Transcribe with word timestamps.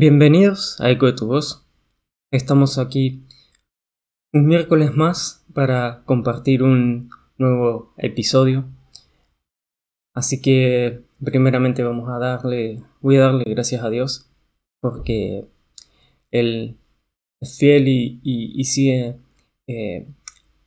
Bienvenidos 0.00 0.80
a 0.80 0.92
Eco 0.92 1.06
de 1.06 1.12
tu 1.12 1.26
Voz. 1.26 1.66
Estamos 2.30 2.78
aquí 2.78 3.26
un 4.32 4.46
miércoles 4.46 4.94
más 4.94 5.44
para 5.52 6.04
compartir 6.04 6.62
un 6.62 7.10
nuevo 7.36 7.94
episodio. 7.96 8.68
Así 10.14 10.40
que 10.40 11.02
primeramente 11.20 11.82
vamos 11.82 12.08
a 12.10 12.20
darle, 12.20 12.80
voy 13.00 13.16
a 13.16 13.22
darle 13.22 13.42
gracias 13.48 13.82
a 13.82 13.90
Dios 13.90 14.30
porque 14.80 15.48
Él 16.30 16.76
es 17.40 17.58
fiel 17.58 17.88
y, 17.88 18.64
sigue 18.66 19.16
eh, 19.66 20.06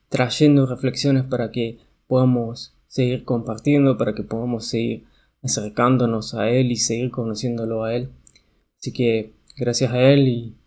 trayendo 0.10 0.66
reflexiones 0.66 1.24
para 1.24 1.52
que 1.52 1.78
podamos 2.06 2.76
seguir 2.88 3.24
compartiendo, 3.24 3.98
para 3.98 4.14
que 4.14 4.24
podamos 4.24 4.68
seguir 4.68 5.06
acercándonos 5.42 6.34
a 6.34 6.50
Él 6.50 6.70
y 6.70 6.76
seguir 6.76 7.12
conociéndolo 7.12 7.86
a 7.86 7.96
Él. 7.96 8.10
Así 8.82 8.92
que 8.94 9.36
gracias 9.58 9.94
a 9.94 10.02
Él 10.02 10.28
y, 10.28 10.58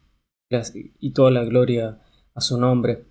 y 1.00 1.10
toda 1.12 1.32
la 1.32 1.44
gloria 1.44 1.98
a 2.34 2.40
su 2.40 2.58
nombre. 2.60 3.04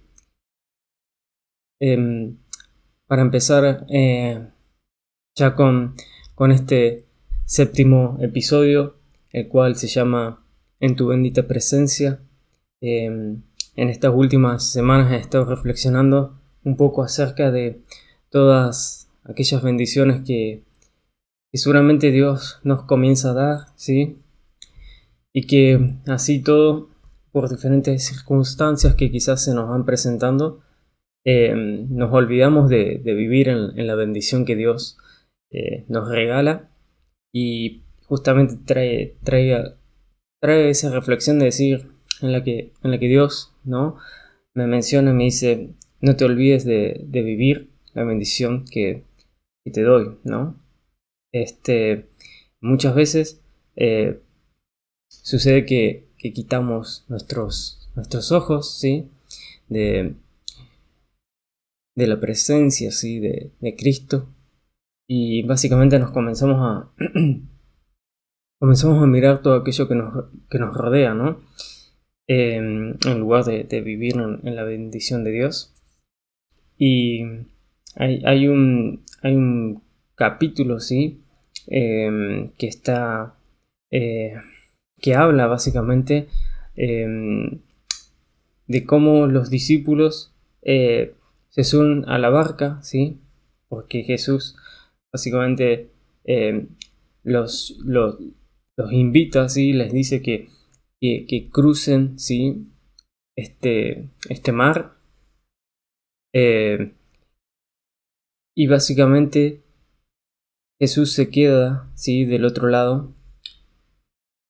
Em, 1.82 2.38
para 3.08 3.22
empezar 3.22 3.86
eh, 3.90 4.48
ya 5.36 5.56
con, 5.56 5.96
con 6.36 6.54
este 6.54 7.06
séptimo 7.44 8.18
episodio, 8.22 8.96
el 9.32 9.50
cual 9.50 9.76
se 9.76 9.88
llama 9.88 10.46
En 10.80 10.96
tu 10.96 11.08
bendita 11.08 11.48
presencia. 11.48 12.22
Em, 12.80 13.44
en 13.76 13.90
estas 13.90 14.14
últimas 14.16 14.72
semanas 14.72 15.12
he 15.12 15.18
estado 15.18 15.44
reflexionando 15.44 16.40
un 16.64 16.78
poco 16.78 17.04
acerca 17.04 17.52
de 17.52 17.82
todas 18.30 19.10
aquellas 19.26 19.62
bendiciones 19.62 20.22
que, 20.26 20.64
que 21.52 21.58
seguramente 21.58 22.12
Dios 22.12 22.62
nos 22.64 22.84
comienza 22.84 23.32
a 23.32 23.34
dar, 23.34 23.60
¿sí? 23.76 24.23
Y 25.34 25.48
que 25.48 25.98
así 26.08 26.42
todo, 26.42 26.90
por 27.32 27.50
diferentes 27.50 28.06
circunstancias 28.06 28.96
que 28.96 29.12
quizás 29.12 29.44
se 29.44 29.54
nos 29.54 29.68
van 29.68 29.86
presentando, 29.86 30.62
em, 31.26 31.88
nos 31.90 32.14
olvidamos 32.14 32.70
de, 32.70 33.02
vivir 33.04 33.50
en, 33.50 33.88
la 33.88 33.96
bendición 33.96 34.46
que 34.46 34.56
Dios 34.56 34.98
eh, 35.52 35.86
nos 35.88 36.10
regala 36.10 36.70
y 37.34 37.84
justamente 38.06 38.58
trae, 38.66 39.18
trae, 39.24 39.76
trae 40.40 40.70
esa 40.70 40.92
reflexión 40.92 41.40
de 41.40 41.46
decir 41.46 41.92
en 42.22 42.32
la 42.32 42.44
que, 42.44 42.74
en 42.84 42.92
la 42.92 43.00
que 43.00 43.08
Dios 43.08 43.54
¿no? 43.64 43.98
me 44.54 44.68
menciona, 44.68 45.14
me 45.14 45.26
dice, 45.26 45.74
no 46.02 46.16
te 46.16 46.26
olvides 46.26 46.66
de, 46.66 47.08
vivir 47.10 47.72
la 47.94 48.04
bendición 48.04 48.66
que, 48.66 49.06
te 49.64 49.82
doy, 49.82 50.18
¿no? 50.26 50.62
Este, 51.32 52.10
muchas 52.60 52.94
veces 52.94 53.42
eh, 53.78 54.20
sucede 55.24 55.66
que, 55.66 56.12
quitamos 56.18 57.04
nuestros, 57.10 57.90
nuestros 57.96 58.32
ojos, 58.32 58.80
¿sí? 58.80 59.10
De, 59.68 60.14
de 61.96 62.08
la 62.08 62.20
presencia, 62.20 62.92
¿sí? 62.92 63.20
De, 63.20 63.76
Cristo. 63.76 64.30
Y 65.08 65.44
básicamente 65.44 66.00
nos 66.00 66.12
comenzamos 66.12 66.58
a... 66.60 66.92
comenzamos 68.60 69.04
a 69.04 69.08
mirar 69.08 69.42
todo 69.42 69.56
aquello 69.56 69.88
que 69.90 69.96
nos, 69.96 70.26
que 70.50 70.60
nos 70.60 70.74
rodea, 70.78 71.14
¿no? 71.14 71.42
Em, 72.28 72.96
en 73.06 73.20
lugar 73.20 73.44
de, 73.44 73.82
vivir 73.82 74.16
en, 74.16 74.56
la 74.56 74.64
bendición 74.64 75.26
de 75.26 75.32
Dios. 75.32 75.74
Y 76.78 77.24
hay, 77.96 78.48
un, 78.48 79.04
hay 79.22 79.36
un 79.36 79.84
capítulo, 80.16 80.80
¿sí? 80.80 81.22
Em, 81.68 82.52
que 82.52 82.68
está... 82.68 83.36
Eh, 83.92 84.36
que 85.04 85.16
habla 85.16 85.48
básicamente 85.48 86.30
em, 86.78 87.60
de 88.68 88.86
cómo 88.86 89.28
los 89.28 89.50
discípulos 89.50 90.34
eh, 90.62 91.16
se 91.50 91.66
suben 91.66 92.06
a 92.08 92.18
la 92.18 92.30
barca, 92.30 92.82
¿sí? 92.84 93.20
Porque 93.68 94.04
Jesús 94.04 94.56
básicamente 95.12 95.92
em, 96.24 96.70
los, 97.22 97.78
los, 97.84 98.18
invita, 98.92 99.50
¿sí? 99.50 99.74
Les 99.74 99.92
dice 99.92 100.22
que, 100.22 100.48
que, 101.02 101.50
crucen, 101.52 102.18
¿sí? 102.18 102.72
Este, 103.36 104.10
este 104.30 104.54
mar. 104.54 104.96
Eh, 106.34 106.94
y 108.56 108.68
básicamente 108.68 109.64
Jesús 110.80 111.12
se 111.12 111.30
queda, 111.30 111.92
¿sí? 111.94 112.24
Del 112.24 112.46
otro 112.46 112.70
lado 112.70 113.14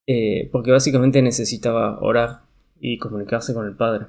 eh, 0.07 0.49
porque 0.51 0.71
básicamente 0.71 1.21
necesitaba 1.21 1.99
orar 2.01 2.43
y 2.79 2.97
comunicarse 2.97 3.53
con 3.53 3.65
el 3.65 3.75
Padre. 3.75 4.07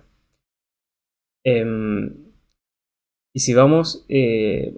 Em, 1.45 2.33
y 3.33 3.41
si 3.41 3.55
vamos 3.55 4.05
eh, 4.09 4.75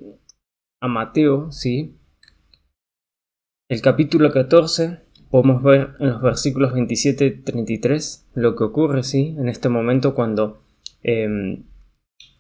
a 0.81 0.89
Mateo, 0.89 1.53
¿sí? 1.53 1.97
El 3.69 3.81
capítulo 3.81 4.31
14, 4.31 5.01
podemos 5.31 5.63
ver 5.63 5.95
en 6.01 6.11
los 6.11 6.23
versículos 6.23 6.73
27-33 6.73 8.27
lo 8.35 8.55
que 8.57 8.65
ocurre, 8.65 9.03
¿sí? 9.03 9.35
En 9.39 9.49
este 9.49 9.69
momento 9.69 10.15
cuando, 10.15 10.63
em, 11.03 11.65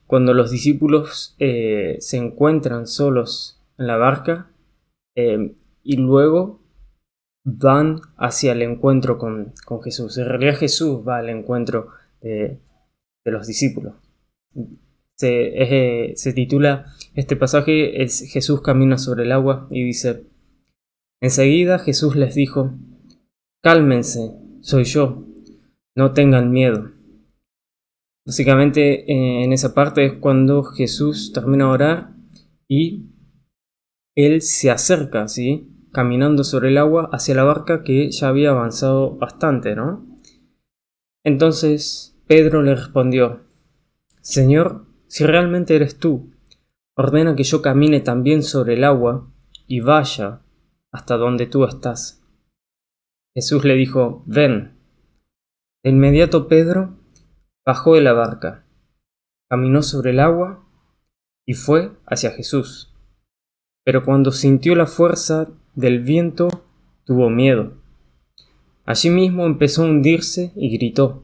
cuando 0.06 0.34
los 0.34 0.50
discípulos 0.50 1.34
eh, 1.38 1.96
se 2.00 2.16
encuentran 2.16 2.86
solos 2.86 3.62
en 3.78 3.86
la 3.86 3.96
barca 3.96 4.50
em, 5.14 5.54
y 5.82 5.96
luego 5.96 6.65
van 7.48 8.00
hacia 8.16 8.52
el 8.52 8.62
encuentro 8.62 9.18
con, 9.18 9.54
Jesús. 9.84 10.18
En 10.18 10.26
realidad 10.26 10.56
Jesús 10.56 11.06
va 11.06 11.18
al 11.18 11.28
encuentro 11.28 11.88
de, 12.20 12.58
los 13.24 13.46
discípulos. 13.46 13.94
Se, 15.14 16.12
se, 16.16 16.32
titula 16.32 16.86
este 17.14 17.36
pasaje 17.36 18.02
es 18.02 18.28
Jesús 18.30 18.60
camina 18.60 18.98
sobre 18.98 19.24
el 19.24 19.32
agua 19.32 19.68
y 19.70 19.84
dice, 19.84 20.26
enseguida 21.22 21.78
Jesús 21.78 22.16
les 22.16 22.34
dijo, 22.34 22.74
cálmense, 23.62 24.32
soy 24.60 24.84
yo, 24.84 25.24
no 25.96 26.12
tengan 26.12 26.50
miedo. 26.50 26.90
Básicamente 28.26 29.44
en 29.44 29.52
esa 29.52 29.72
parte 29.72 30.04
es 30.04 30.12
cuando 30.14 30.64
Jesús 30.64 31.32
termina 31.32 31.66
de 31.66 31.70
orar 31.70 32.10
y 32.68 33.06
él 34.16 34.42
se 34.42 34.70
acerca, 34.70 35.28
¿sí? 35.28 35.75
Caminando 35.96 36.44
sobre 36.44 36.68
el 36.68 36.76
agua 36.76 37.08
hacia 37.10 37.34
la 37.34 37.42
barca 37.42 37.82
que 37.82 38.10
ya 38.10 38.28
había 38.28 38.50
avanzado 38.50 39.16
bastante, 39.16 39.74
¿no? 39.74 40.06
Entonces 41.24 42.20
Pedro 42.26 42.62
le 42.62 42.74
respondió, 42.74 43.46
Señor, 44.20 44.84
si 45.06 45.24
realmente 45.24 45.74
eres 45.74 45.98
tú, 45.98 46.34
ordena 46.96 47.34
que 47.34 47.44
yo 47.44 47.62
camine 47.62 48.00
también 48.00 48.42
sobre 48.42 48.74
el 48.74 48.84
agua 48.84 49.32
y 49.66 49.80
vaya 49.80 50.42
hasta 50.92 51.16
donde 51.16 51.46
tú 51.46 51.64
estás. 51.64 52.22
Jesús 53.34 53.64
le 53.64 53.74
dijo, 53.74 54.22
ven. 54.26 54.76
De 55.82 55.88
inmediato 55.92 56.46
Pedro 56.46 56.98
bajó 57.64 57.94
de 57.94 58.02
la 58.02 58.12
barca, 58.12 58.66
caminó 59.48 59.80
sobre 59.80 60.10
el 60.10 60.20
agua 60.20 60.68
y 61.46 61.54
fue 61.54 61.96
hacia 62.04 62.32
Jesús. 62.32 62.92
Pero 63.82 64.04
cuando 64.04 64.30
sintió 64.30 64.74
la 64.74 64.86
fuerza 64.86 65.48
del 65.76 66.00
viento 66.00 66.64
tuvo 67.04 67.28
miedo. 67.28 67.74
Allí 68.86 69.10
mismo 69.10 69.44
empezó 69.44 69.82
a 69.82 69.86
hundirse 69.86 70.52
y 70.56 70.76
gritó, 70.76 71.22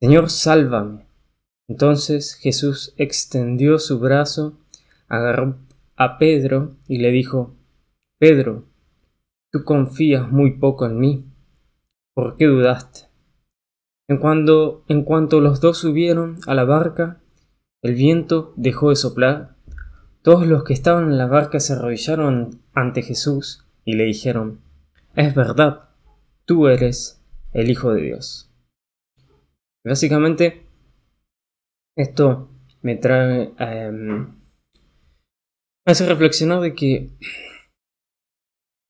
Señor, 0.00 0.30
sálvame. 0.30 1.06
Entonces 1.68 2.34
Jesús 2.34 2.94
extendió 2.96 3.78
su 3.78 3.98
brazo, 3.98 4.58
agarró 5.08 5.58
a 5.94 6.16
Pedro 6.16 6.76
y 6.88 6.98
le 6.98 7.10
dijo, 7.10 7.54
Pedro, 8.18 8.64
tú 9.52 9.62
confías 9.64 10.30
muy 10.30 10.58
poco 10.58 10.86
en 10.86 10.98
mí. 10.98 11.24
¿Por 12.14 12.36
qué 12.36 12.46
dudaste? 12.46 13.08
En 14.08 14.18
cuanto, 14.18 14.84
en 14.88 15.02
cuanto 15.02 15.40
los 15.40 15.60
dos 15.60 15.78
subieron 15.78 16.38
a 16.46 16.54
la 16.54 16.64
barca, 16.64 17.20
el 17.82 17.94
viento 17.94 18.54
dejó 18.56 18.88
de 18.88 18.96
soplar. 18.96 19.56
Todos 20.22 20.46
los 20.46 20.64
que 20.64 20.72
estaban 20.72 21.10
en 21.10 21.18
la 21.18 21.26
barca 21.26 21.60
se 21.60 21.74
arrodillaron 21.74 22.60
ante 22.72 23.02
Jesús 23.02 23.65
y 23.86 23.94
le 23.94 24.04
dijeron, 24.04 24.60
es 25.14 25.34
verdad, 25.34 25.90
tú 26.44 26.66
eres 26.66 27.24
el 27.52 27.70
Hijo 27.70 27.94
de 27.94 28.02
Dios. 28.02 28.50
Básicamente, 29.84 30.66
esto 31.96 32.50
me 32.82 32.96
trae... 32.96 33.54
Em, 33.58 34.26
me 35.86 35.92
hace 35.92 36.06
reflexionar 36.06 36.60
de 36.60 36.74
que, 36.74 37.10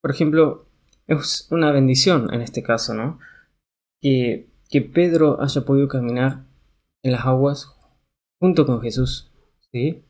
por 0.01 0.09
ejemplo, 0.09 0.67
es 1.05 1.47
una 1.51 1.71
bendición 1.71 2.33
en 2.33 2.41
este 2.41 2.63
caso, 2.63 2.95
¿no? 2.95 3.19
Que, 4.01 4.49
que 4.67 4.81
Pedro 4.81 5.39
haya 5.39 5.61
podido 5.61 5.87
caminar 5.87 6.47
en 7.03 7.11
las 7.11 7.25
aguas 7.25 7.71
junto 8.41 8.65
con 8.65 8.81
Jesús, 8.81 9.31
¿sí? 9.71 10.03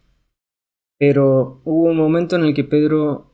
Pero 0.98 1.62
hubo 1.66 1.90
un 1.90 1.98
momento 1.98 2.38
en 2.38 2.46
el 2.46 2.54
que 2.54 2.64
Pedro 2.64 3.27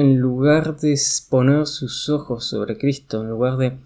en 0.00 0.20
lugar 0.20 0.76
de 0.76 0.96
poner 1.28 1.66
sus 1.66 2.08
ojos 2.08 2.44
sobre 2.44 2.78
Cristo, 2.78 3.22
en 3.22 3.30
lugar 3.30 3.56
de, 3.56 3.78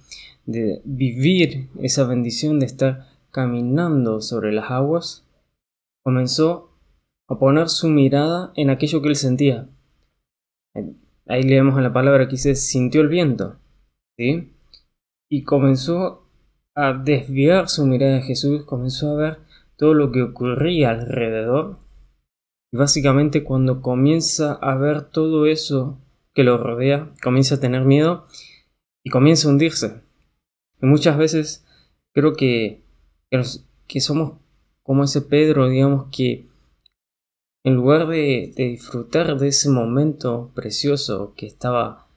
vivir 0.85 1.69
esa 1.81 2.05
bendición 2.05 2.61
de 2.61 2.67
estar 2.67 3.09
caminando 3.31 4.21
sobre 4.21 4.53
las 4.53 4.71
aguas, 4.71 5.25
comenzó 6.05 6.71
a 7.29 7.39
poner 7.39 7.69
su 7.69 7.89
mirada 7.89 8.53
en 8.57 8.71
aquello 8.71 9.01
que 9.01 9.09
él 9.09 9.17
sentía. 9.17 9.69
Ahí 11.27 11.45
leemos 11.45 11.77
en 11.77 11.85
la 11.85 11.93
palabra 11.93 12.27
que 12.27 12.33
dice 12.33 12.55
sintió 12.57 13.01
el 13.01 13.09
viento, 13.09 13.57
¿sí? 14.19 14.53
Y 15.31 15.45
comenzó 15.45 16.27
a 16.75 16.93
desviar 16.93 17.69
su 17.69 17.87
mirada 17.87 18.17
de 18.17 18.23
Jesús, 18.23 18.65
comenzó 18.65 19.13
a 19.13 19.17
ver 19.17 19.39
todo 19.77 19.95
lo 19.95 20.13
que 20.13 20.23
ocurría 20.23 20.91
alrededor. 20.91 21.79
Y 22.73 22.77
básicamente 22.79 23.45
cuando 23.45 23.83
comienza 23.83 24.55
a 24.55 24.75
ver 24.77 25.03
todo 25.11 25.47
eso 25.47 26.01
que 26.35 26.43
lo 26.43 26.57
rodea, 26.57 27.13
comienza 27.23 27.57
a 27.57 27.61
tener 27.61 27.85
miedo 27.85 28.27
y 29.05 29.11
comienza 29.11 29.47
a 29.47 29.51
hundirse. 29.51 30.03
Y 30.81 30.87
muchas 30.87 31.19
veces 31.19 31.67
creo 32.13 32.33
que, 32.33 32.83
que, 33.87 34.01
somos 34.01 34.39
como 34.83 35.05
ese 35.05 35.21
Pedro, 35.21 35.69
digamos 35.69 36.09
que 36.11 36.49
en 37.65 37.75
lugar 37.75 38.09
de, 38.09 38.53
de, 38.57 38.65
disfrutar 38.65 39.39
de 39.39 39.49
ese 39.49 39.69
momento 39.69 40.51
precioso 40.55 41.35
que 41.37 41.47
estaba 41.47 42.09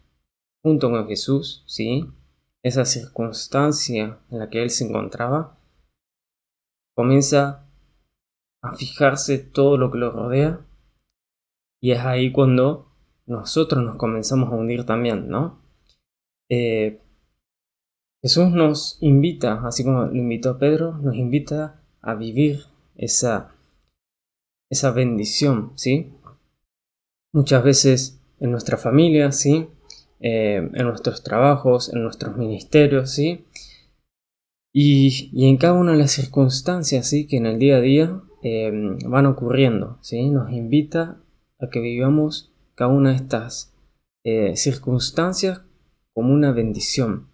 junto 0.63 0.90
con 0.90 1.07
Jesús, 1.07 1.63
¿sí? 1.68 2.07
esa 2.63 2.84
circunstancia 2.86 4.19
en 4.31 4.40
la 4.40 4.50
que 4.50 4.63
él 4.63 4.72
se 4.72 4.86
encontraba, 4.86 5.60
comienza 6.96 7.64
a 8.65 8.75
fijarse 8.75 9.38
todo 9.38 9.77
lo 9.77 9.91
que 9.91 9.97
lo 9.97 10.12
rodea 10.12 10.65
y 11.81 11.91
es 11.91 12.00
ahí 12.00 12.31
cuando 12.31 12.91
nosotros 13.25 13.83
nos 13.83 13.97
comenzamos 13.97 14.51
a 14.51 14.56
hundir 14.56 14.85
también, 14.85 15.27
¿no? 15.27 15.62
Eh, 16.50 17.00
Jesús 18.21 18.50
nos 18.51 18.97
invita, 19.01 19.62
así 19.67 19.83
como 19.83 20.06
lo 20.06 20.15
invitó 20.15 20.51
a 20.51 20.57
Pedro, 20.57 20.97
nos 20.97 21.15
invita 21.15 21.81
a 22.01 22.15
vivir 22.15 22.62
esa, 22.95 23.53
esa 24.69 24.91
bendición, 24.91 25.73
¿sí? 25.75 26.11
Muchas 27.33 27.63
veces 27.63 28.19
en 28.39 28.51
nuestra 28.51 28.77
familia, 28.77 29.31
¿sí? 29.31 29.68
Eh, 30.19 30.56
en 30.73 30.85
nuestros 30.88 31.23
trabajos, 31.23 31.94
en 31.94 32.01
nuestros 32.01 32.35
ministerios, 32.35 33.11
¿sí? 33.11 33.45
Y, 34.73 35.47
en 35.47 35.57
cada 35.57 35.73
una 35.73 35.91
de 35.91 36.00
las 36.00 36.11
circunstancias, 36.11 37.07
¿sí? 37.07 37.27
Que 37.27 37.38
en 37.38 37.45
el 37.45 37.59
día 37.59 37.77
a 37.77 37.81
día 37.81 38.21
eh, 38.47 38.71
van 39.07 39.25
ocurriendo, 39.25 39.97
¿sí? 40.01 40.30
Nos 40.30 40.51
invita 40.51 41.19
a 41.59 41.68
que 41.71 41.80
vivamos 41.80 42.53
cada 42.75 42.92
una 42.92 43.09
de 43.09 43.15
estas 43.15 43.75
eh, 44.24 44.56
circunstancias 44.56 45.63
como 46.13 46.31
una 46.31 46.51
bendición. 46.51 47.27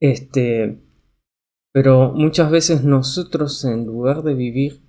Este, 0.00 0.82
pero 1.70 2.12
muchas 2.12 2.50
veces 2.50 2.82
nosotros 2.82 3.62
en 3.66 3.84
lugar 3.84 4.22
de 4.22 4.32
vivir 4.32 4.80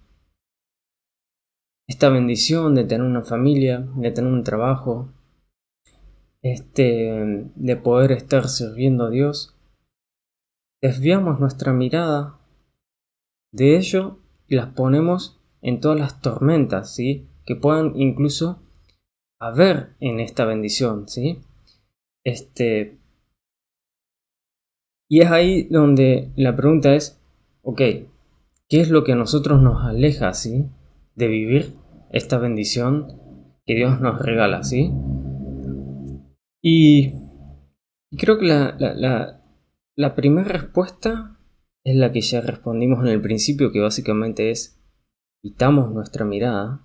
esta 1.89 2.07
bendición 2.07 2.73
de 2.73 2.85
tener 2.85 3.05
una 3.05 3.25
familia, 3.25 3.85
de 3.97 4.11
tener 4.11 4.31
un 4.31 4.45
trabajo, 4.45 5.13
este, 6.41 7.51
de 7.53 7.75
poder 7.75 8.13
estar 8.13 8.47
sirviendo 8.47 9.07
a 9.07 9.09
Dios, 9.09 9.57
desviamos 10.81 11.41
nuestra 11.41 11.73
mirada 11.73 12.39
de 13.51 13.75
ello 13.75 14.20
las 14.55 14.67
ponemos 14.67 15.39
en 15.61 15.79
todas 15.79 15.99
las 15.99 16.21
tormentas, 16.21 16.93
¿sí? 16.93 17.27
Que 17.45 17.55
puedan 17.55 17.93
incluso 17.95 18.61
haber 19.39 19.95
en 19.99 20.19
esta 20.19 20.45
bendición, 20.45 21.07
¿sí? 21.07 21.39
Este. 22.23 22.99
Y 25.09 25.21
es 25.21 25.31
ahí 25.31 25.63
donde 25.63 26.31
la 26.35 26.55
pregunta 26.55 26.95
es, 26.95 27.21
ok, 27.63 27.81
¿qué 28.69 28.81
es 28.81 28.89
lo 28.89 29.03
que 29.03 29.13
a 29.13 29.15
nosotros 29.15 29.61
nos 29.61 29.83
aleja, 29.83 30.33
¿sí? 30.33 30.69
De 31.15 31.27
vivir 31.27 31.75
esta 32.11 32.37
bendición 32.37 33.19
que 33.65 33.75
Dios 33.75 33.99
nos 33.99 34.21
regala, 34.21 34.63
¿sí? 34.63 34.91
Y 36.61 37.13
creo 38.17 38.37
que 38.37 38.45
la, 38.45 38.75
la, 38.77 39.41
la 39.95 40.15
primera 40.15 40.47
respuesta 40.47 41.39
es 41.83 41.95
la 41.95 42.11
que 42.11 42.21
ya 42.21 42.41
respondimos 42.41 43.01
en 43.01 43.07
el 43.07 43.21
principio, 43.21 43.71
que 43.71 43.79
básicamente 43.79 44.51
es 44.51 44.79
quitamos 45.41 45.91
nuestra 45.91 46.25
mirada 46.25 46.81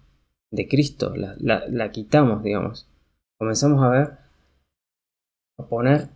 de 0.50 0.68
Cristo, 0.68 1.14
la, 1.14 1.36
la, 1.38 1.90
quitamos, 1.90 2.42
digamos. 2.42 2.88
Comenzamos 3.38 3.82
a 3.82 3.88
ver, 3.90 4.18
a 5.58 5.66
poner 5.68 6.08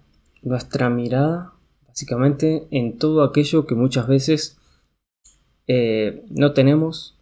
nuestra 0.42 0.88
mirada 0.88 1.52
básicamente 1.86 2.66
en 2.70 2.98
todo 2.98 3.22
aquello 3.22 3.66
que 3.66 3.74
muchas 3.74 4.06
veces 4.06 4.58
eh, 5.66 6.24
no 6.30 6.54
tenemos, 6.54 7.18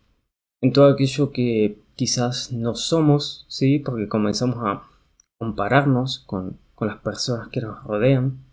en 0.61 0.73
todo 0.73 0.87
aquello 0.87 1.33
que 1.33 1.83
quizás 1.97 2.53
no 2.53 2.75
somos, 2.77 3.47
¿sí? 3.49 3.81
Porque 3.81 4.09
comenzamos 4.09 4.59
a 4.61 4.85
compararnos 5.39 6.21
con, 6.21 6.61
con 6.75 6.87
las 6.87 6.99
personas 6.99 7.49
que 7.49 7.61
nos 7.61 7.83
rodean. 7.83 8.45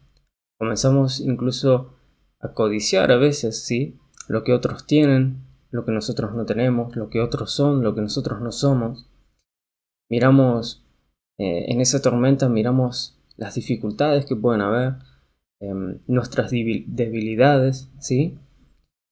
Comenzamos 0.57 1.19
incluso 1.19 1.93
a 2.39 2.53
codiciar 2.53 3.11
a 3.11 3.17
veces, 3.17 3.63
¿sí? 3.65 3.99
Lo 4.27 4.43
que 4.43 4.53
otros 4.53 4.85
tienen, 4.85 5.45
lo 5.71 5.85
que 5.85 5.91
nosotros 5.91 6.33
no 6.33 6.45
tenemos, 6.45 6.95
lo 6.95 7.09
que 7.09 7.21
otros 7.21 7.51
son, 7.51 7.83
lo 7.83 7.95
que 7.95 8.01
nosotros 8.01 8.41
no 8.41 8.51
somos. 8.51 9.09
Miramos 10.09 10.85
eh, 11.37 11.65
en 11.67 11.81
esa 11.81 12.01
tormenta, 12.01 12.49
miramos 12.49 13.19
las 13.37 13.55
dificultades 13.55 14.25
que 14.25 14.35
pueden 14.35 14.61
haber, 14.61 14.95
em, 15.59 15.99
nuestras 16.07 16.51
debilidades, 16.51 17.89
¿sí? 17.99 18.37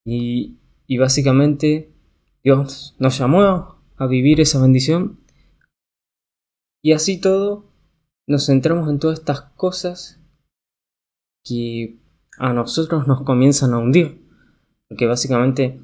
Y, 0.05 0.59
y 0.87 0.97
básicamente 0.97 1.93
Dios 2.43 2.95
nos 2.99 3.17
llamó 3.17 3.77
a 3.97 4.07
vivir 4.07 4.41
esa 4.41 4.61
bendición 4.61 5.19
y 6.83 6.91
así 6.91 7.19
todo 7.19 7.71
nos 8.27 8.45
centramos 8.47 8.89
en 8.89 8.99
todas 8.99 9.19
estas 9.19 9.41
cosas 9.55 10.19
que 11.45 11.97
a 12.37 12.53
nosotros 12.53 13.07
nos 13.07 13.23
comienzan 13.23 13.73
a 13.73 13.79
hundir. 13.79 14.23
Porque 14.87 15.07
básicamente 15.07 15.79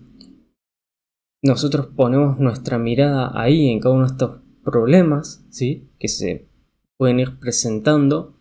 nosotros 1.42 1.88
ponemos 1.96 2.40
nuestra 2.40 2.78
mirada 2.78 3.32
ahí 3.34 3.70
en 3.70 3.80
cada 3.80 3.96
uno 3.96 4.06
de 4.06 4.12
estos 4.12 4.42
problemas, 4.64 5.46
¿sí? 5.50 5.92
Que 6.00 6.08
se 6.08 6.50
pueden 6.98 7.20
ir 7.20 7.40
presentando 7.40 8.36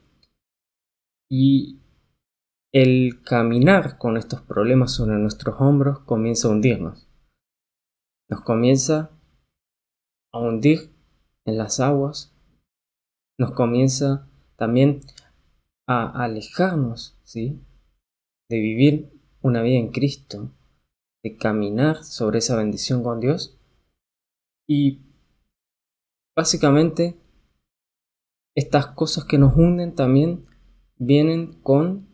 y 1.30 1.80
el 2.72 3.22
caminar 3.22 3.98
con 3.98 4.16
estos 4.16 4.42
problemas 4.42 4.92
sobre 4.92 5.16
nuestros 5.16 5.60
hombros 5.60 6.00
comienza 6.00 6.48
a 6.48 6.50
hundirnos. 6.50 7.08
Nos 8.28 8.42
comienza 8.42 9.10
a 10.32 10.38
hundir 10.38 10.92
en 11.46 11.56
las 11.56 11.80
aguas, 11.80 12.36
nos 13.38 13.52
comienza 13.52 14.28
también 14.56 15.00
a 15.86 16.24
alejarnos, 16.24 17.18
¿sí? 17.24 17.64
De 18.48 18.58
vivir 18.58 19.10
una 19.42 19.62
vida 19.62 19.78
en 19.78 19.90
Cristo, 19.90 20.54
de 21.22 21.36
caminar 21.36 22.04
sobre 22.04 22.38
esa 22.38 22.56
bendición 22.56 23.02
con 23.02 23.20
Dios. 23.20 23.58
Y 24.66 25.02
básicamente 26.36 27.16
estas 28.54 28.88
cosas 28.88 29.24
que 29.24 29.38
nos 29.38 29.54
hunden 29.54 29.94
también 29.94 30.44
vienen 30.96 31.52
con 31.62 32.08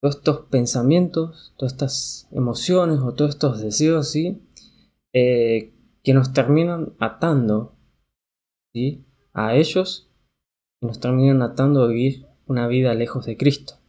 todos 0.00 0.16
estos 0.16 0.40
pensamientos, 0.46 1.54
todas 1.56 1.72
estas 1.72 2.28
emociones 2.30 3.00
o 3.00 3.14
todos 3.14 3.30
estos 3.30 3.60
deseos, 3.60 4.10
¿sí? 4.10 4.42
Eh, 5.12 5.72
que 6.04 6.12
nos 6.12 6.32
terminan 6.32 6.94
atando 7.00 7.78
¿sí? 8.74 9.06
a 9.32 9.54
ellos 9.54 10.10
y 10.82 10.86
nos 10.86 11.00
terminan 11.00 11.40
atando 11.40 11.82
a 11.82 11.88
vivir 11.88 12.26
una 12.46 12.68
vida 12.68 12.94
lejos 12.94 13.24
de 13.24 13.36
Cristo. 13.38 13.80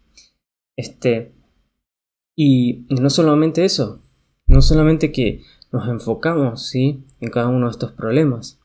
Este, 0.77 1.34
y 2.35 2.85
no 2.89 3.09
solamente 3.09 3.65
eso, 3.65 4.01
no 4.47 4.61
solamente 4.61 5.11
que 5.11 5.43
nos 5.71 5.87
enfocamos 5.87 6.67
¿sí? 6.67 7.05
en 7.19 7.29
cada 7.29 7.47
uno 7.47 7.67
de 7.67 7.71
estos 7.71 7.91
problemas, 7.93 8.59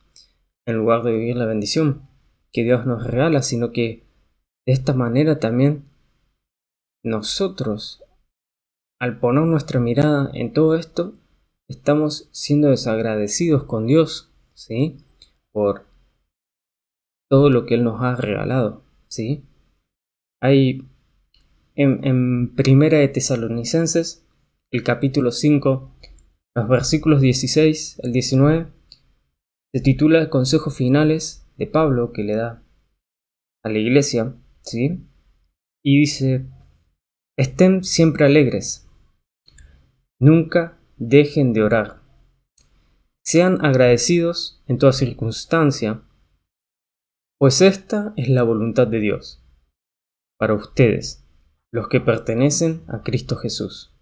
en 0.65 0.77
lugar 0.77 1.03
de 1.03 1.11
vivir 1.11 1.35
la 1.37 1.45
bendición 1.45 2.07
que 2.51 2.63
Dios 2.63 2.85
nos 2.85 3.05
regala, 3.05 3.41
sino 3.41 3.71
que 3.71 4.03
de 4.65 4.73
esta 4.73 4.93
manera 4.93 5.39
también 5.39 5.85
nosotros, 7.03 8.03
al 8.99 9.19
poner 9.19 9.43
nuestra 9.43 9.79
mirada 9.79 10.29
en 10.33 10.53
todo 10.53 10.75
esto, 10.75 11.15
estamos 11.67 12.29
siendo 12.31 12.69
desagradecidos 12.69 13.63
con 13.63 13.87
Dios, 13.87 14.31
¿sí? 14.53 14.97
Por 15.51 15.85
todo 17.29 17.49
lo 17.49 17.65
que 17.65 17.75
Él 17.75 17.83
nos 17.83 18.01
ha 18.01 18.15
regalado, 18.15 18.83
¿sí? 19.07 19.45
Hay 20.41 20.90
en, 21.75 22.55
Primera 22.55 22.97
de 22.97 23.07
Tesalonicenses 23.07 24.27
el 24.71 24.83
capítulo 24.83 25.31
5, 25.31 25.97
los 26.55 26.67
versículos 26.69 27.21
16 27.21 28.01
al 28.03 28.11
19, 28.13 28.67
se 29.73 29.81
titula 29.81 30.29
Consejos 30.29 30.75
finales 30.75 31.45
de 31.57 31.67
Pablo 31.67 32.13
que 32.13 32.23
le 32.23 32.35
da 32.35 32.63
a 33.63 33.69
la 33.69 33.79
iglesia, 33.79 34.35
¿sí? 34.63 35.05
Y 35.83 35.99
dice 35.99 36.45
Estén 37.37 37.83
siempre 37.83 38.25
alegres. 38.25 38.87
Nunca 40.19 40.79
dejen 40.97 41.53
de 41.53 41.63
orar. 41.63 42.01
Sean 43.23 43.63
agradecidos 43.63 44.63
en 44.67 44.77
toda 44.77 44.93
circunstancia, 44.93 46.01
pues 47.39 47.61
esta 47.61 48.13
es 48.17 48.29
la 48.29 48.43
voluntad 48.43 48.87
de 48.87 48.99
Dios 48.99 49.43
para 50.37 50.53
ustedes, 50.55 51.20
los 51.71 51.87
que 51.87 52.01
pertenecen 52.01 52.83
a 52.87 53.01
Cristo 53.01 53.37
Jesús. 53.37 53.93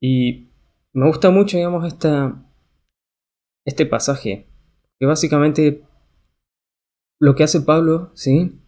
Y 0.00 0.50
me 0.92 1.06
gusta 1.06 1.30
mucho, 1.30 1.56
digamos, 1.56 1.86
esta, 1.86 2.42
este 3.66 3.86
pasaje, 3.86 4.48
que 4.98 5.06
básicamente 5.06 5.84
lo 7.20 7.34
que 7.34 7.44
hace 7.44 7.60
Pablo, 7.60 8.10
¿sí? 8.14 8.58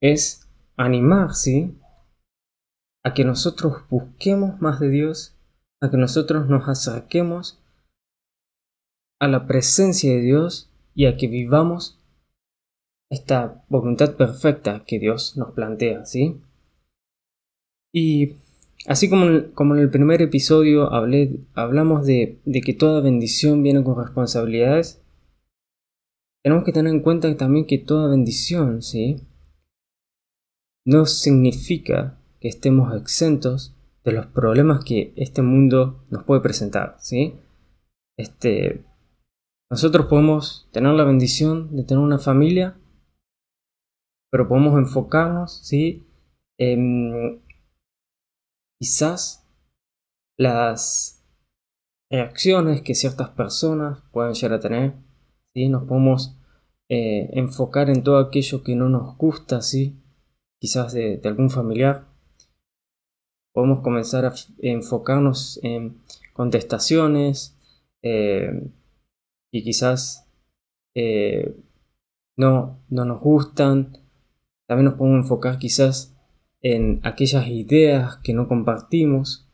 Es 0.00 0.48
animar, 0.76 1.34
¿sí? 1.34 1.76
A 3.04 3.12
que 3.12 3.24
nosotros 3.24 3.82
busquemos 3.90 4.60
más 4.60 4.78
de 4.78 4.88
Dios, 4.88 5.36
a 5.80 5.90
que 5.90 5.96
nosotros 5.96 6.48
nos 6.48 6.68
acerquemos 6.68 7.60
a 9.20 9.26
la 9.26 9.46
presencia 9.46 10.14
de 10.14 10.20
Dios 10.20 10.70
y 10.94 11.06
a 11.06 11.16
que 11.16 11.26
vivamos 11.26 12.00
esta 13.10 13.64
voluntad 13.68 14.16
perfecta 14.16 14.84
que 14.86 14.98
Dios 14.98 15.36
nos 15.36 15.52
plantea, 15.52 16.04
¿sí? 16.04 16.40
Y 17.98 18.36
así 18.86 19.08
como 19.08 19.24
en, 19.24 19.52
como 19.52 19.74
en 19.74 19.80
el 19.80 19.88
primer 19.88 20.20
episodio 20.20 20.92
hablé, 20.92 21.40
hablamos 21.54 22.04
de, 22.04 22.42
que 22.62 22.74
toda 22.74 23.00
bendición 23.00 23.62
viene 23.62 23.82
con 23.82 23.96
responsabilidades, 23.96 25.02
tenemos 26.44 26.62
que 26.64 26.72
tener 26.72 26.92
en 26.92 27.00
cuenta 27.00 27.34
también 27.38 27.64
que 27.64 27.78
toda 27.78 28.10
bendición, 28.10 28.82
¿sí? 28.82 29.22
No 30.84 31.06
significa 31.06 32.18
que 32.38 32.48
estemos 32.48 32.94
exentos 32.94 33.74
de 34.04 34.12
los 34.12 34.26
problemas 34.26 34.84
que 34.84 35.14
este 35.16 35.40
mundo 35.40 36.04
nos 36.10 36.24
puede 36.24 36.42
presentar, 36.42 36.96
¿sí? 36.98 37.36
Este, 38.18 38.84
nosotros 39.70 40.04
podemos 40.04 40.68
tener 40.70 40.92
la 40.92 41.04
bendición 41.04 41.74
de 41.74 41.84
tener 41.84 42.04
una 42.04 42.18
familia, 42.18 42.76
pero 44.30 44.48
podemos 44.48 44.78
enfocarnos, 44.78 45.62
¿sí? 45.64 46.06
En 46.58 47.45
quizás 48.78 49.46
las 50.38 51.24
reacciones 52.10 52.82
que 52.82 52.94
ciertas 52.94 53.30
personas 53.30 54.02
pueden 54.12 54.34
llegar 54.34 54.54
a 54.54 54.60
tener 54.60 55.06
nos 55.68 55.84
podemos 55.84 56.36
eh, 56.88 57.30
enfocar 57.32 57.88
en 57.90 58.02
todo 58.02 58.18
aquello 58.18 58.62
que 58.62 58.76
no 58.76 58.88
nos 58.88 59.16
gusta, 59.16 59.62
¿sí? 59.62 59.98
quizás 60.60 60.92
de, 60.92 61.20
algún 61.24 61.50
familiar. 61.50 62.06
Podemos 63.52 63.80
comenzar 63.80 64.26
a 64.26 64.34
enfocarnos 64.58 65.58
en 65.62 66.02
contestaciones 66.34 67.56
eh, 68.02 68.70
y 69.50 69.64
quizás 69.64 70.28
eh, 70.94 71.56
no, 72.36 72.78
no 72.90 73.04
nos 73.06 73.20
gustan. 73.20 73.98
También 74.68 74.86
nos 74.86 74.94
podemos 74.94 75.24
enfocar 75.24 75.58
quizás 75.58 76.14
en 76.62 77.00
aquellas 77.04 77.46
ideas 77.48 78.18
que 78.18 78.34
no 78.34 78.48
compartimos. 78.48 79.48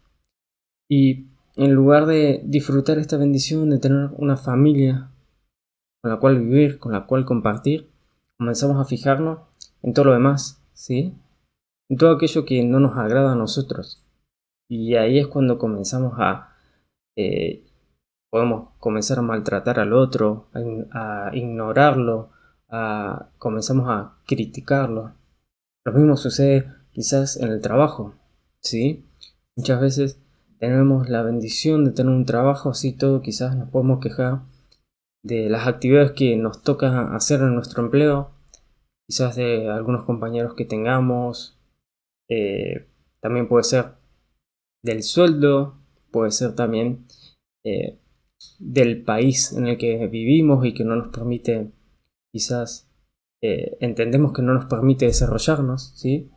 Y 0.88 1.26
en 1.56 1.74
lugar 1.74 2.06
de 2.06 2.42
disfrutar 2.44 2.98
esta 2.98 3.16
bendición 3.16 3.70
de 3.70 3.78
tener 3.78 4.10
una 4.16 4.36
familia 4.36 5.10
con 6.00 6.10
la 6.10 6.18
cual 6.18 6.38
vivir, 6.40 6.78
con 6.78 6.92
la 6.92 7.06
cual 7.06 7.24
compartir, 7.24 7.88
comenzamos 8.38 8.80
a 8.80 8.84
fijarnos 8.84 9.40
en 9.82 9.94
todo 9.94 10.06
lo 10.06 10.12
demás, 10.12 10.62
¿sí? 10.72 11.14
En 11.88 11.96
todo 11.96 12.12
aquello 12.12 12.44
que 12.44 12.64
no 12.64 12.80
nos 12.80 12.96
agrada 12.96 13.32
a 13.32 13.36
nosotros. 13.36 14.04
Y 14.68 14.96
ahí 14.96 15.18
es 15.18 15.26
cuando 15.26 15.58
comenzamos 15.58 16.14
a... 16.18 16.56
Eh, 17.16 17.64
podemos 18.30 18.70
comenzar 18.80 19.18
a 19.18 19.22
maltratar 19.22 19.78
al 19.78 19.92
otro, 19.92 20.48
a, 20.92 21.30
ignorarlo, 21.34 22.30
a, 22.70 23.28
comenzamos 23.38 23.88
a 23.90 24.16
criticarlo. 24.26 25.12
Lo 25.84 25.92
mismo 25.92 26.16
sucede 26.16 26.66
quizás 26.92 27.36
en 27.36 27.48
el 27.48 27.60
trabajo, 27.60 28.14
¿sí? 28.60 29.04
Muchas 29.56 29.80
veces 29.80 30.18
tenemos 30.58 31.08
la 31.08 31.22
bendición 31.22 31.84
de 31.84 31.90
tener 31.90 32.12
un 32.12 32.24
trabajo 32.24 32.70
así 32.70 32.92
todo, 32.92 33.22
quizás 33.22 33.56
nos 33.56 33.70
podemos 33.70 34.00
quejar 34.00 34.42
de 35.24 35.48
las 35.48 35.66
actividades 35.66 36.12
que 36.12 36.36
nos 36.36 36.62
toca 36.62 37.14
hacer 37.14 37.40
en 37.40 37.54
nuestro 37.54 37.82
empleo, 37.82 38.30
quizás 39.08 39.36
de 39.36 39.68
algunos 39.68 40.04
compañeros 40.04 40.54
que 40.54 40.64
tengamos, 40.64 41.58
eh, 42.28 42.88
también 43.20 43.48
puede 43.48 43.64
ser 43.64 43.94
del 44.82 45.02
sueldo, 45.02 45.78
puede 46.10 46.32
ser 46.32 46.54
también 46.54 47.06
eh, 47.64 47.98
del 48.58 49.02
país 49.04 49.52
en 49.52 49.66
el 49.66 49.78
que 49.78 50.06
vivimos 50.08 50.64
y 50.64 50.74
que 50.74 50.84
no 50.84 50.96
nos 50.96 51.08
permite, 51.08 51.72
quizás 52.32 52.88
eh, 53.42 53.76
entendemos 53.80 54.32
que 54.32 54.42
no 54.42 54.54
nos 54.54 54.66
permite 54.66 55.06
desarrollarnos, 55.06 55.92
¿sí? 55.96 56.30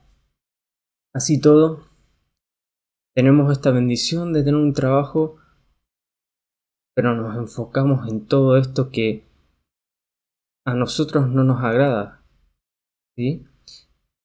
Así 1.15 1.39
todo, 1.39 1.81
tenemos 3.15 3.49
esta 3.51 3.71
bendición 3.71 4.33
de 4.33 4.43
tener 4.43 4.59
un 4.59 4.73
trabajo 4.73 5.37
pero 6.95 7.13
nos 7.13 7.35
enfocamos 7.37 8.07
en 8.07 8.25
todo 8.25 8.57
esto 8.57 8.89
que 8.89 9.25
a 10.65 10.73
nosotros 10.73 11.27
no 11.27 11.43
nos 11.43 11.63
agrada. 11.63 12.23
¿sí? 13.15 13.45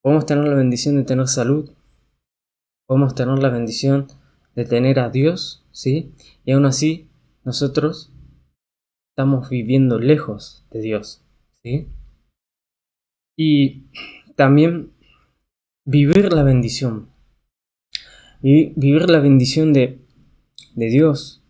Podemos 0.01 0.25
tener 0.25 0.47
la 0.47 0.55
bendición 0.55 0.95
de 0.95 1.03
tener 1.03 1.27
salud, 1.27 1.69
podemos 2.87 3.13
tener 3.13 3.37
la 3.39 3.49
bendición 3.49 4.07
de 4.55 4.65
tener 4.65 4.99
a 4.99 5.09
Dios, 5.09 5.65
¿sí? 5.71 6.13
Y 6.45 6.53
aún 6.53 6.65
así, 6.65 7.09
nosotros 7.43 8.11
estamos 9.11 9.49
viviendo 9.49 9.99
lejos 9.99 10.65
de 10.71 10.81
Dios, 10.81 11.23
¿sí? 11.61 11.87
Y 13.37 13.85
también 14.35 14.93
vivir 15.91 16.31
la 16.31 16.43
bendición. 16.43 17.09
Vivir 18.41 19.09
la 19.09 19.19
bendición 19.19 19.73
de, 19.73 19.99
de 20.73 20.85
Dios 20.89 21.43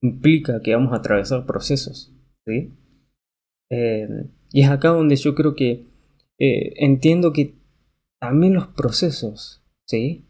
implica 0.00 0.62
que 0.62 0.74
vamos 0.74 0.92
a 0.92 0.96
atravesar 0.96 1.46
procesos. 1.46 2.14
¿sí? 2.46 2.72
Eh, 3.70 4.08
y 4.52 4.62
es 4.62 4.68
acá 4.70 4.90
donde 4.90 5.16
yo 5.16 5.34
creo 5.34 5.54
que 5.56 5.86
eh, 6.38 6.74
entiendo 6.76 7.32
que 7.32 7.56
también 8.20 8.54
los 8.54 8.68
procesos 8.68 9.64
¿sí? 9.86 10.28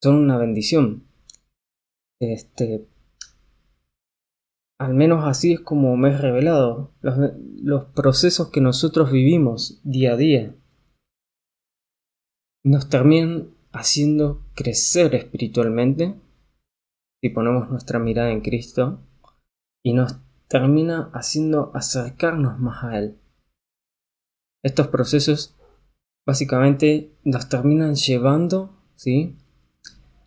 son 0.00 0.16
una 0.16 0.38
bendición. 0.38 1.08
Este, 2.20 2.86
al 4.78 4.94
menos 4.94 5.24
así 5.24 5.54
es 5.54 5.60
como 5.60 5.96
me 5.96 6.10
he 6.10 6.16
revelado. 6.16 6.94
Los, 7.00 7.18
los 7.62 7.84
procesos 7.96 8.50
que 8.50 8.60
nosotros 8.60 9.10
vivimos 9.10 9.80
día 9.82 10.12
a 10.12 10.16
día 10.16 10.54
nos 12.64 12.88
terminan 12.88 13.54
haciendo 13.72 14.44
crecer 14.54 15.14
espiritualmente 15.14 16.14
si 17.20 17.30
ponemos 17.30 17.70
nuestra 17.70 17.98
mirada 17.98 18.30
en 18.30 18.40
Cristo 18.40 19.00
y 19.84 19.94
nos 19.94 20.16
termina 20.48 21.10
haciendo 21.12 21.70
acercarnos 21.74 22.58
más 22.58 22.84
a 22.84 22.98
Él. 22.98 23.18
Estos 24.62 24.88
procesos 24.88 25.56
básicamente 26.26 27.16
nos 27.24 27.48
terminan 27.48 27.94
llevando 27.94 28.78
¿sí? 28.94 29.36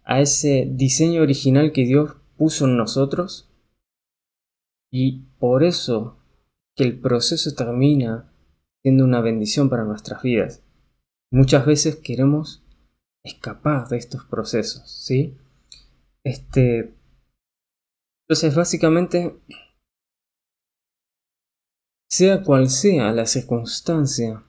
a 0.04 0.20
ese 0.20 0.68
diseño 0.70 1.22
original 1.22 1.72
que 1.72 1.86
Dios 1.86 2.15
puso 2.38 2.65
en 2.65 2.77
nosotros 2.77 3.50
y 4.92 5.24
por 5.39 5.63
eso 5.63 6.18
que 6.75 6.84
el 6.84 7.00
proceso 7.00 7.54
termina 7.56 8.32
siendo 8.82 9.06
una 9.06 9.22
bendición 9.22 9.70
para 9.70 9.86
nuestras 9.86 10.22
vidas. 10.22 10.64
Muchas 11.32 11.65
veces 11.65 11.98
queremos 11.98 12.63
escapar 13.24 13.88
de 13.88 13.98
estos 13.98 14.25
procesos, 14.25 14.89
¿sí? 15.05 15.38
Este, 16.24 16.96
entonces, 18.27 18.55
básicamente, 18.55 19.39
sea 22.10 22.44
cual 22.44 22.70
sea 22.70 23.12
la 23.12 23.25
circunstancia 23.25 24.44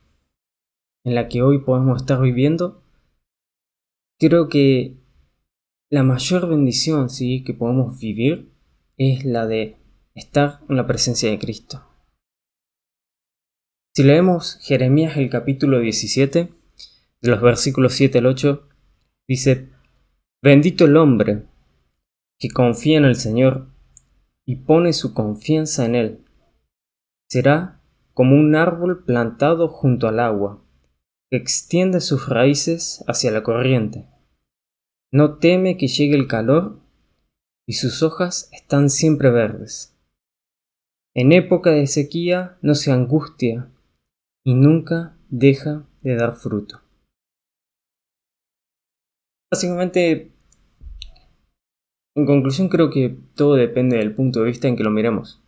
en 1.04 1.14
la 1.14 1.28
que 1.28 1.42
hoy 1.42 1.59
podemos 1.62 2.00
estar 2.00 2.21
viviendo, 2.21 2.83
creo 4.18 4.49
que 4.49 4.97
la 5.90 6.02
mayor 6.02 6.49
bendición 6.49 7.11
¿sí? 7.11 7.45
que 7.45 7.54
podemos 7.54 7.99
vivir 8.00 8.50
es 8.97 9.25
la 9.25 9.47
de 9.47 9.76
estar 10.14 10.61
en 10.68 10.76
la 10.76 10.87
presencia 10.87 11.30
de 11.30 11.38
Cristo. 11.38 11.85
Si 13.95 14.02
leemos 14.02 14.59
Jeremías 14.62 15.16
el 15.16 15.30
capítulo 15.30 15.80
17, 15.80 16.55
de 17.23 17.30
los 17.30 17.40
versículos 17.40 17.94
7 17.94 18.18
al 18.18 18.26
8, 18.26 18.68
dice, 19.28 19.70
Bendito 20.42 20.85
el 20.85 20.96
hombre 20.96 21.44
que 22.38 22.50
confía 22.50 22.99
en 22.99 23.04
el 23.04 23.16
Señor 23.16 23.68
y 24.44 24.56
pone 24.56 24.92
su 24.92 25.14
confianza 25.14 25.85
en 25.85 25.94
Él. 25.94 26.25
Será 27.28 27.80
como 28.14 28.37
un 28.37 28.54
árbol 28.54 29.04
plantado 29.04 29.68
junto 29.68 30.08
al 30.08 30.20
agua, 30.20 30.62
que 31.30 31.37
extiende 31.37 32.00
sus 32.00 32.28
raíces 32.28 33.04
hacia 33.08 33.30
la 33.30 33.42
corriente. 33.42 34.06
No 35.12 35.38
teme 35.38 35.76
que 35.76 35.88
llegue 35.88 36.14
el 36.14 36.28
calor 36.28 36.80
y 37.66 37.75
sus 37.75 38.02
hojas 38.02 38.49
están 38.52 38.90
siempre 38.90 39.30
verdes. 39.30 39.96
En 41.14 41.32
época 41.32 41.70
de 41.70 41.87
sequía 41.87 42.58
no 42.62 42.75
se 42.75 42.92
angustia 42.92 43.70
y 44.44 44.54
nunca 44.54 45.16
deja 45.28 45.87
de 46.02 46.14
dar 46.14 46.37
fruto. 46.37 46.86
Básicamente, 49.50 50.33
en 52.17 52.26
conclusión 52.26 52.69
creo 52.69 52.91
que 52.91 53.17
todo 53.35 53.55
depende 53.55 53.99
del 53.99 54.15
punto 54.15 54.41
de 54.41 54.47
vista 54.47 54.69
en 54.69 54.76
que 54.76 54.83
lo 54.83 54.91
miremos. 54.91 55.43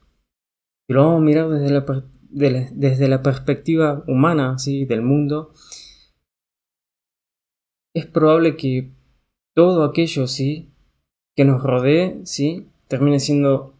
Si 0.87 0.95
lo 0.95 1.05
vamos 1.05 1.23
a 1.23 1.25
mirar 1.25 1.49
desde 1.49 1.71
la, 1.71 2.71
desde 2.73 3.09
la 3.09 3.23
perspectiva 3.23 4.05
humana, 4.07 4.59
¿sí? 4.59 4.85
del 4.85 5.03
mundo, 5.03 5.51
es 7.95 8.07
probable 8.07 8.57
que 8.57 8.91
todo 9.55 9.85
aquello 9.85 10.27
¿sí? 10.27 10.71
que 11.35 11.45
nos 11.45 11.63
rodee 11.63 12.21
¿sí? 12.25 12.69
termine 12.87 13.19
siendo 13.19 13.75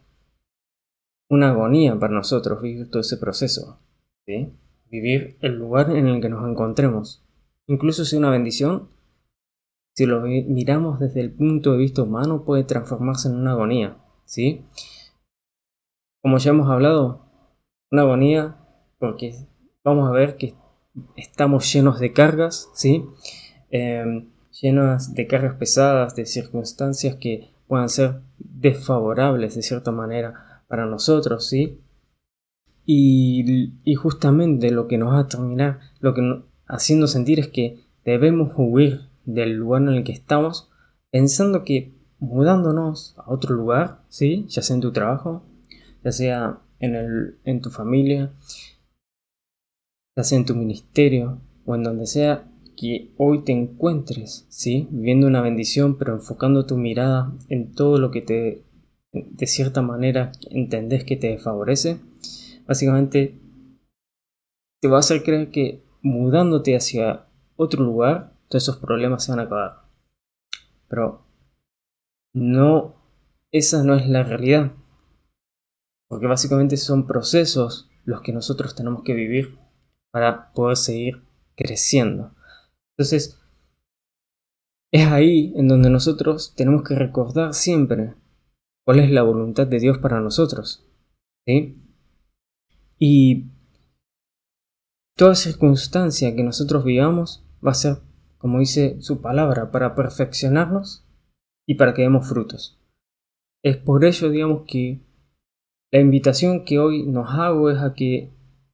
una 1.29 1.51
agonía 1.51 1.97
para 1.97 2.13
nosotros 2.13 2.61
vivir 2.61 2.89
todo 2.89 3.01
ese 3.01 3.17
proceso. 3.17 3.79
¿sí? 4.25 4.51
Vivir 4.91 5.37
el 5.41 5.57
lugar 5.57 5.91
en 5.91 6.07
el 6.07 6.21
que 6.21 6.29
nos 6.29 6.47
encontremos. 6.49 7.23
Incluso 7.67 8.03
si 8.03 8.17
una 8.17 8.31
bendición, 8.31 8.89
si 9.99 10.05
lo 10.05 10.21
miramos 10.21 10.97
desde 10.97 11.19
el 11.19 11.29
punto 11.29 11.73
de 11.73 11.77
vista 11.77 12.03
humano, 12.03 12.45
puede 12.45 12.63
transformarse 12.63 13.27
en 13.27 13.35
una 13.35 13.51
agonía. 13.51 13.97
¿sí? 14.23 14.61
Como 16.21 16.37
ya 16.37 16.51
hemos 16.51 16.69
hablado, 16.69 17.25
una 17.91 18.03
agonía 18.03 18.55
porque 18.97 19.35
vamos 19.83 20.07
a 20.07 20.13
ver 20.13 20.37
que 20.37 20.55
estamos 21.17 21.73
llenos 21.73 21.99
de 21.99 22.13
cargas, 22.13 22.69
¿sí? 22.75 23.03
Em, 23.71 24.29
llenas 24.61 25.15
de 25.15 25.27
cargas 25.27 25.55
pesadas, 25.55 26.15
de 26.15 26.25
circunstancias 26.25 27.17
que 27.17 27.49
puedan 27.67 27.89
ser 27.89 28.21
desfavorables 28.37 29.55
de 29.55 29.63
cierta 29.63 29.91
manera 29.91 30.63
para 30.69 30.85
nosotros, 30.85 31.45
¿sí? 31.45 31.81
Y, 32.85 33.73
y 33.83 33.95
justamente 33.95 34.71
lo 34.71 34.87
que 34.87 34.97
nos 34.97 35.11
va 35.11 35.19
a 35.19 35.27
terminar, 35.27 35.81
lo 35.99 36.13
que 36.13 36.21
haciendo 36.67 37.07
sentir 37.07 37.39
es 37.39 37.49
que 37.49 37.83
debemos 38.05 38.53
huir 38.55 39.08
del 39.33 39.53
lugar 39.53 39.83
en 39.83 39.89
el 39.89 40.03
que 40.03 40.11
estamos, 40.11 40.69
pensando 41.11 41.63
que 41.63 41.93
mudándonos 42.19 43.15
a 43.17 43.31
otro 43.31 43.55
lugar, 43.55 44.03
¿sí? 44.09 44.45
Ya 44.49 44.61
sea 44.61 44.75
en 44.75 44.81
tu 44.81 44.91
trabajo, 44.91 45.43
ya 46.03 46.11
sea 46.11 46.61
en, 46.79 46.95
el, 46.95 47.39
en 47.43 47.61
tu 47.61 47.69
familia, 47.69 48.31
ya 50.15 50.23
sea 50.23 50.37
en 50.37 50.45
tu 50.45 50.55
ministerio 50.55 51.41
o 51.65 51.75
en 51.75 51.83
donde 51.83 52.07
sea 52.07 52.51
que 52.75 53.13
hoy 53.17 53.43
te 53.43 53.51
encuentres, 53.51 54.45
¿sí? 54.49 54.87
Viviendo 54.89 55.27
una 55.27 55.41
bendición, 55.41 55.97
pero 55.97 56.13
enfocando 56.13 56.65
tu 56.65 56.77
mirada 56.77 57.33
en 57.49 57.73
todo 57.73 57.97
lo 57.97 58.09
que 58.09 58.21
te, 58.21 58.63
de 59.11 59.47
cierta 59.47 59.81
manera, 59.81 60.31
entendés 60.49 61.03
que 61.03 61.17
te 61.17 61.37
favorece, 61.37 61.99
básicamente 62.67 63.39
te 64.81 64.87
va 64.87 64.97
a 64.97 64.99
hacer 65.01 65.23
creer 65.23 65.51
que 65.51 65.83
mudándote 66.01 66.75
hacia 66.75 67.25
otro 67.57 67.83
lugar, 67.83 68.38
todos 68.49 68.63
esos 68.63 68.77
problemas 68.77 69.23
se 69.23 69.31
van 69.31 69.39
a 69.39 69.43
acabar. 69.43 69.89
Pero 70.87 71.25
no, 72.33 72.95
esa 73.51 73.83
no 73.83 73.95
es 73.95 74.07
la 74.07 74.23
realidad. 74.23 74.73
Porque 76.07 76.27
básicamente 76.27 76.77
son 76.77 77.07
procesos 77.07 77.89
los 78.03 78.21
que 78.21 78.33
nosotros 78.33 78.75
tenemos 78.75 79.03
que 79.03 79.13
vivir 79.13 79.59
para 80.11 80.51
poder 80.53 80.77
seguir 80.77 81.23
creciendo. 81.55 82.33
Entonces, 82.97 83.39
es 84.91 85.07
ahí 85.07 85.53
en 85.55 85.67
donde 85.67 85.89
nosotros 85.89 86.55
tenemos 86.55 86.83
que 86.83 86.95
recordar 86.95 87.53
siempre 87.53 88.15
cuál 88.83 88.99
es 88.99 89.11
la 89.11 89.21
voluntad 89.21 89.67
de 89.67 89.79
Dios 89.79 89.99
para 89.99 90.19
nosotros. 90.19 90.85
Y 92.97 93.51
toda 95.15 95.35
circunstancia 95.35 96.35
que 96.35 96.43
nosotros 96.43 96.83
vivamos 96.83 97.45
va 97.65 97.71
a 97.71 97.75
ser, 97.75 97.97
como 98.39 98.59
dice 98.59 98.99
su 99.01 99.21
palabra, 99.21 99.69
para 99.69 99.93
perfeccionarnos 99.93 101.05
y 101.67 101.75
para 101.75 101.93
que 101.93 102.01
demos 102.01 102.27
frutos. 102.27 102.81
Es 103.63 103.77
por 103.77 104.05
ello, 104.05 104.29
digamos, 104.31 104.63
que 104.65 105.01
la 105.91 105.99
invitación 105.99 106.65
que 106.65 106.79
hoy 106.79 107.05
nos 107.05 107.29
hago 107.31 107.69
es 107.69 107.79
a 107.79 107.93
que 107.93 108.33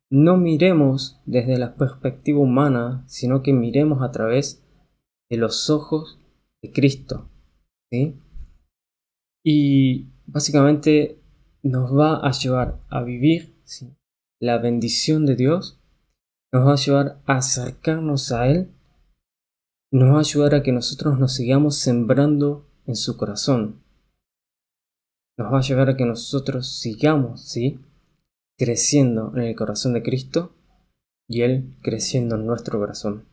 no 0.09 0.37
miremos 0.37 1.19
desde 1.25 1.57
la 1.57 1.75
perspectiva 1.75 2.39
humana, 2.39 3.03
sino 3.07 3.41
que 3.41 3.51
miremos 3.51 4.01
a 4.01 4.11
través 4.11 4.63
de 5.29 5.37
los 5.37 5.69
ojos 5.69 6.19
de 6.61 6.71
Cristo. 6.71 7.29
¿sí? 7.91 8.19
Y 9.43 10.09
básicamente 10.27 11.19
nos 11.63 11.97
va 11.97 12.17
a 12.25 12.31
llevar 12.31 12.79
a 12.89 13.01
vivir 13.01 13.55
la 14.39 14.59
bendición 14.59 15.25
de 15.25 15.35
Dios, 15.35 15.81
nos 16.53 16.67
va 16.67 16.73
a 16.73 16.77
llevar 16.77 17.21
a 17.25 17.37
acercarnos 17.37 18.31
a 18.31 18.47
Él, 18.47 18.71
nos 19.91 20.11
va 20.11 20.17
a 20.17 20.19
ayudar 20.19 20.55
a 20.55 20.63
que 20.63 20.71
nosotros 20.71 21.19
nos 21.19 21.33
sigamos 21.33 21.77
sembrando 21.77 22.69
en 22.85 22.95
su 22.95 23.17
corazón, 23.17 23.83
nos 25.37 25.51
va 25.51 25.59
a 25.59 25.61
llevar 25.61 25.89
a 25.89 25.97
que 25.97 26.05
nosotros 26.05 26.79
sigamos, 26.79 27.41
¿sí? 27.47 27.79
Creciendo 28.57 29.33
en 29.35 29.43
el 29.43 29.55
corazón 29.55 29.93
de 29.93 30.03
Cristo 30.03 30.55
y 31.27 31.41
Él 31.41 31.77
creciendo 31.81 32.35
en 32.35 32.45
nuestro 32.45 32.79
corazón. 32.79 33.25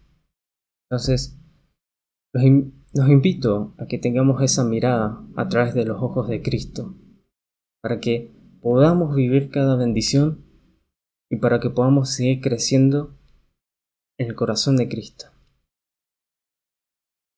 Entonces, 0.91 1.39
los, 2.33 2.45
invito 3.09 3.75
a 3.79 3.87
que 3.87 3.99
tengamos 3.99 4.43
esa 4.43 4.65
mirada 4.65 5.25
a 5.37 5.49
través 5.49 5.75
de 5.75 5.85
los 5.85 6.03
ojos 6.03 6.29
de 6.29 6.43
Cristo, 6.43 6.95
para 7.83 8.01
que 8.01 8.31
podamos 8.61 9.15
vivir 9.15 9.51
cada 9.51 9.77
bendición 9.77 10.45
y 11.31 11.37
para 11.37 11.61
que 11.61 11.71
podamos 11.71 12.11
seguir 12.11 12.41
creciendo 12.41 13.17
en 14.19 14.29
el 14.29 14.35
corazón 14.35 14.77
de 14.77 14.89
Cristo. 14.89 15.32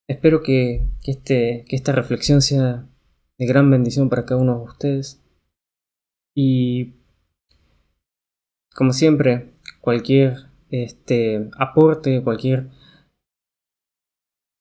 Espero 0.07 0.43
que, 0.43 0.87
este, 1.05 1.65
que 1.67 1.77
esta 1.77 1.93
reflexión 1.93 2.43
sea 2.43 2.87
de 3.39 3.47
gran 3.47 3.71
bendición 3.71 4.11
para 4.11 4.27
cada 4.27 4.41
uno 4.41 4.59
de 4.59 4.65
ustedes. 4.65 5.23
Y 6.35 6.97
como 8.75 8.93
siempre, 8.93 9.55
cualquier 9.81 10.51
este, 10.69 11.49
aporte, 11.57 12.23
cualquier, 12.23 12.69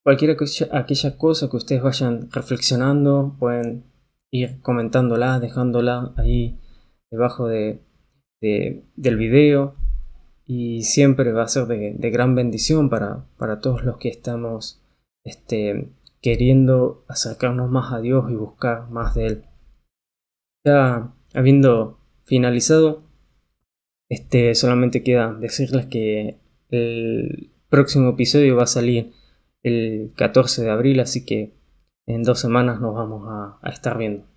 cualquier 0.04 0.38
aquella 0.72 1.18
cosa 1.18 1.50
que 1.50 1.58
ustedes 1.58 1.82
vayan 1.82 2.32
reflexionando, 2.32 3.36
pueden 3.38 3.86
ir 4.32 4.62
comentándola, 4.62 5.40
dejándola 5.40 6.14
ahí 6.16 6.58
debajo 7.12 7.48
de, 7.48 7.82
del 8.40 9.18
video. 9.18 9.76
Y 10.46 10.84
siempre 10.84 11.32
va 11.34 11.44
a 11.44 11.48
ser 11.48 11.68
de, 11.68 11.96
de 11.98 12.10
gran 12.12 12.36
bendición 12.36 12.90
para, 12.90 13.26
para 13.38 13.60
todos 13.60 13.84
los 13.84 13.98
que 13.98 14.10
estamos 14.10 14.83
este, 15.24 15.90
queriendo 16.22 17.06
acercarnos 17.08 17.70
más 17.70 17.94
a 17.94 18.00
Dios 18.00 18.32
y 18.32 18.36
buscar 18.36 18.90
más 18.90 19.16
de 19.16 19.28
Él. 19.28 19.46
Ya 20.66 21.14
habiendo 21.34 22.00
finalizado, 22.26 23.04
este, 24.10 24.56
solamente 24.56 25.04
queda 25.04 25.34
decirles 25.34 25.86
que 25.88 26.40
el 26.70 27.52
próximo 27.70 28.10
episodio 28.12 28.56
va 28.56 28.64
a 28.64 28.68
salir 28.68 29.14
el 29.64 30.14
14 30.16 30.64
de 30.64 30.72
abril, 30.72 31.00
así 31.00 31.26
que 31.26 31.54
en 32.06 32.24
dos 32.24 32.40
semanas 32.40 32.80
nos 32.80 32.94
vamos 32.96 33.28
a 33.28 33.70
estar 33.70 33.98
viendo. 33.98 34.33